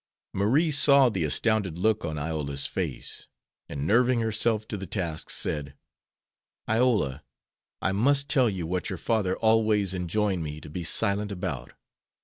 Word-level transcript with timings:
Marie 0.33 0.71
saw 0.71 1.09
the 1.09 1.23
astounded 1.23 1.77
look 1.77 2.03
on 2.03 2.17
Iola's 2.17 2.65
face, 2.65 3.27
and 3.69 3.85
nerving 3.85 4.19
herself 4.19 4.67
to 4.69 4.75
the 4.75 4.87
task, 4.87 5.29
said: 5.29 5.75
"Iola, 6.67 7.23
I 7.83 7.91
must 7.91 8.27
tell 8.27 8.49
you 8.49 8.65
what 8.65 8.89
your 8.89 8.97
father 8.97 9.37
always 9.37 9.93
enjoined 9.93 10.41
me 10.43 10.59
to 10.59 10.71
be 10.71 10.83
silent 10.83 11.31
about. 11.31 11.73